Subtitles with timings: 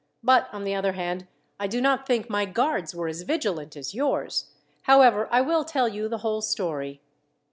[0.23, 1.27] But, on the other hand,
[1.59, 4.49] I do not think my guards were as vigilant as yours.
[4.85, 7.01] However, I will tell you the whole story."